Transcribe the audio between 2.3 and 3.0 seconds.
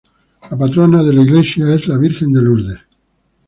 de Lourdes.